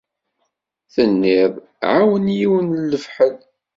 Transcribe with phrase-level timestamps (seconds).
[0.93, 1.53] Tenniḍ:
[1.91, 3.35] "Ɛawneɣ yiwen n lefḥel."